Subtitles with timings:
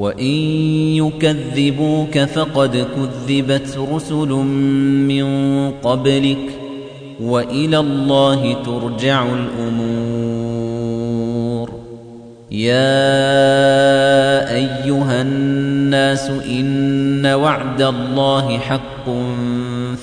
[0.00, 0.34] وإن
[0.96, 4.28] يكذبوك فقد كذبت رسل
[5.08, 5.26] من
[5.70, 6.38] قبلك
[7.22, 10.40] وإلى الله ترجع الأمور
[12.50, 12.74] يا
[14.54, 19.10] أيها الناس إن وعد الله حق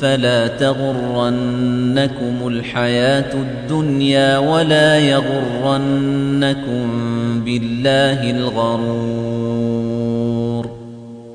[0.00, 6.90] فلا تغرنكم الحياة الدنيا ولا يغرنكم
[7.44, 9.83] بالله الغرور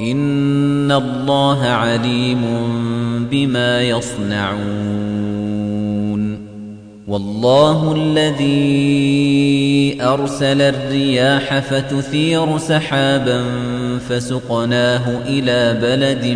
[0.00, 2.40] إن الله عليم
[3.30, 5.18] بما يصنعون
[7.08, 8.58] والله الذي
[10.02, 13.44] أرسل الرياح فتثير سحابا
[14.08, 16.26] فسقناه إلى بلد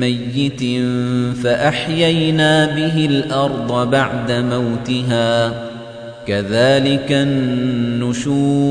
[0.00, 0.62] ميت
[1.42, 5.52] فأحيينا به الأرض بعد موتها
[6.26, 8.70] كذلك النشور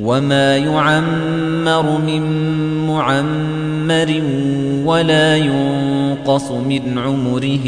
[0.00, 2.22] وما يعمر من
[2.86, 4.22] معمر
[4.84, 7.66] ولا ينقص من عمره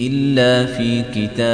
[0.00, 1.46] إلا في كتاب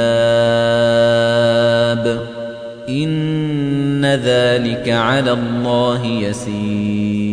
[2.89, 7.32] إن ذلك على الله يسير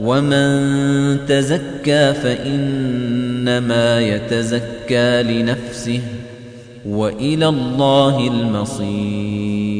[0.00, 6.00] ومن تزكى فإنما يتزكى لنفسه
[6.86, 9.70] وإلى الله المصير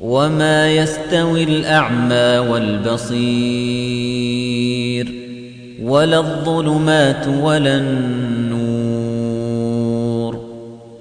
[0.00, 3.54] وما يستوي الأعمى والبصير
[5.82, 8.94] ولا الظلمات ولا النور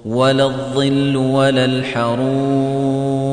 [0.06, 3.33] ولا الظل ولا الحرور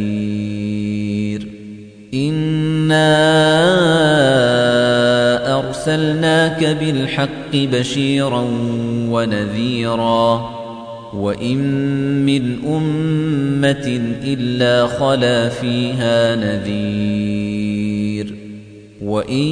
[5.59, 8.45] أرسلناك بالحق بشيرا
[9.09, 10.49] ونذيرا
[11.13, 11.57] وإن
[12.25, 17.30] من أمة إلا خلا فيها نذير
[19.01, 19.47] وإن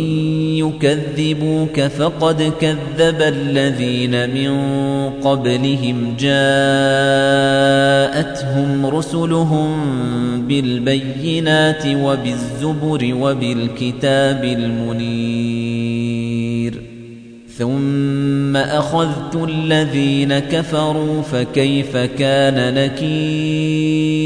[0.57, 4.49] يكذبوك فقد كذب الذين من
[5.09, 6.45] قبلهم جاءتهم
[8.85, 9.71] رسلهم
[10.47, 15.89] بالبينات وبالزبر وبالكتاب المنير
[17.57, 24.19] ثم أخذت الذين كفروا فكيف كان نكير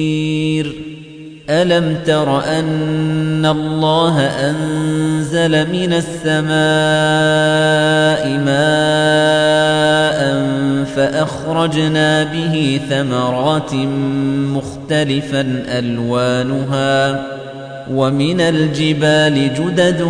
[1.50, 6.54] ألم تر أن الله أنزل من السماء
[8.46, 9.34] ماء
[10.96, 13.74] فأخرجنا به ثمرات
[14.54, 17.26] مختلفا ألوانها
[17.92, 20.08] ومن الجبال جدد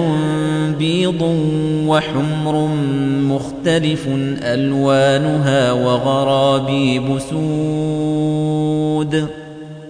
[0.80, 1.22] بيض
[1.88, 2.68] وحمر
[3.22, 4.08] مختلف
[4.44, 9.28] ألوانها وغرابيب سود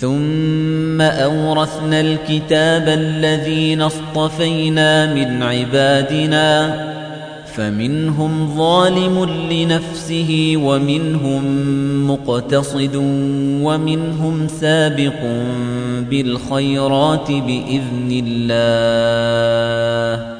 [0.00, 6.84] ثم أورثنا الكتاب الذين اصطفينا من عبادنا
[7.54, 11.44] فمنهم ظالم لنفسه ومنهم
[12.10, 12.96] مقتصد
[13.62, 15.20] ومنهم سابق
[16.10, 20.34] بالخيرات بإذن الله.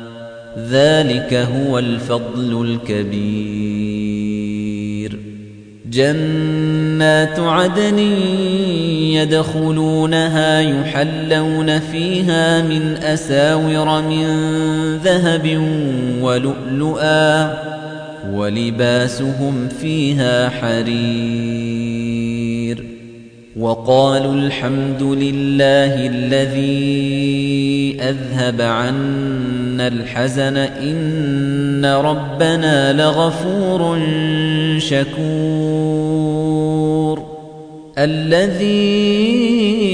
[0.70, 3.63] ذلك هو الفضل الكبير.
[5.94, 7.98] جنات عدن
[9.14, 14.26] يدخلونها يحلون فيها من أساور من
[14.96, 15.60] ذهب
[16.20, 17.54] ولؤلؤا
[18.32, 21.83] ولباسهم فيها حرير
[23.56, 33.98] وقالوا الحمد لله الذي أذهب عنا الحزن إن ربنا لغفور
[34.78, 36.34] شكور
[37.98, 39.93] الذي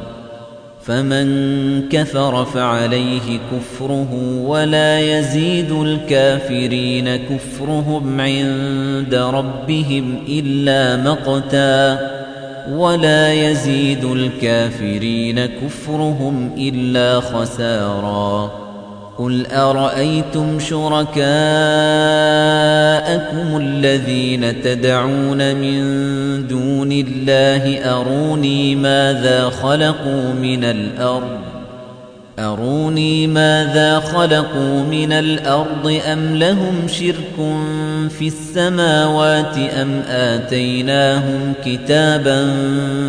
[0.85, 11.99] فمن كفر فعليه كفره ولا يزيد الكافرين كفرهم عند ربهم إلا مقتا
[12.71, 18.70] ولا يزيد الكافرين كفرهم إلا خسارا
[19.21, 21.17] قل أرأيتم شركاءكم
[23.57, 25.77] الذين تدعون من
[26.47, 31.39] دون الله أروني ماذا خلقوا من الأرض
[32.39, 37.35] أروني ماذا خلقوا من الأرض أم لهم شرك
[38.09, 42.53] في السماوات أم آتيناهم كتابا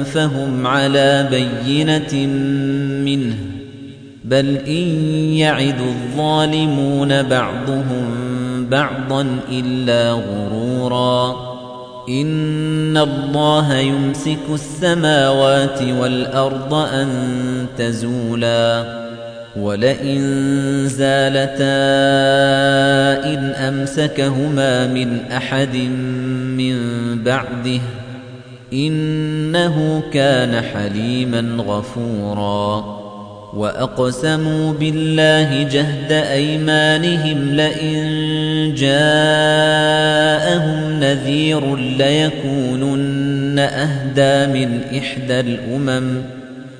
[0.04, 2.26] فهم على بينة
[3.04, 3.51] منه
[4.32, 4.88] بل إن
[5.34, 8.06] يعد الظالمون بعضهم
[8.70, 11.36] بعضا إلا غرورا
[12.08, 17.08] إن الله يمسك السماوات والأرض أن
[17.78, 19.02] تزولا
[19.56, 20.20] ولئن
[20.88, 21.82] زالتا
[23.34, 25.76] إن أمسكهما من أحد
[26.56, 26.78] من
[27.22, 27.80] بعده
[28.72, 33.01] إنه كان حليما غفورا
[33.52, 40.12] وأقسموا بالله جهد أيمانهم لئن جاءهم
[41.00, 46.22] نذير ليكونن أهدى من إحدى الأمم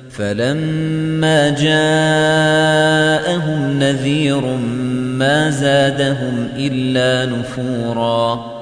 [0.09, 2.99] فلما جاءهم
[3.79, 4.41] نذير
[5.17, 8.53] ما زادهم إلا نفورا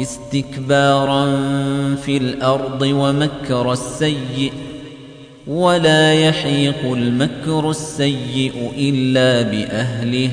[0.00, 1.36] استكبارا
[1.96, 4.52] في الأرض ومكر السيئ
[5.46, 10.30] ولا يحيق المكر السيء إلا بأهله.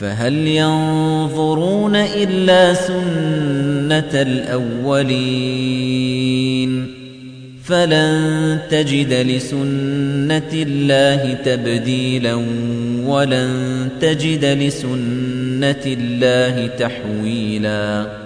[0.00, 5.80] فهل ينظرون إلا سنة الأولين؟
[7.64, 12.34] فلن تجد لسنة الله تبديلا
[13.06, 18.19] ولن تجد لسنة الله تحويلا.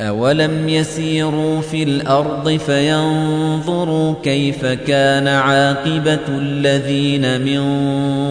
[0.00, 7.60] أولم يسيروا في الأرض فينظروا كيف كان عاقبة الذين من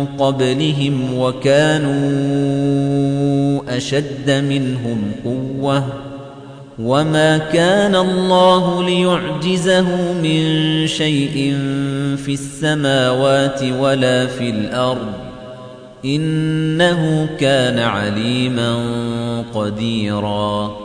[0.06, 1.96] قبلهم وكانوا
[3.78, 6.06] أشد منهم قوةً
[6.80, 10.44] وما كان الله ليعجزه من
[10.88, 11.54] شيء
[12.18, 15.14] في السماوات ولا في الأرض
[16.06, 18.84] إنه كان عليما
[19.54, 20.85] قديرا